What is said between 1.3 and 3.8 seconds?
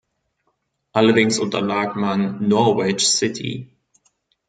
unterlag man Norwich City.